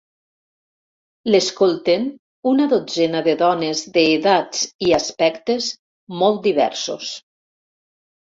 [1.33, 2.07] L'escolten
[2.51, 5.67] una dotzena de dones d'edats i aspectes
[6.23, 7.13] molt diversos.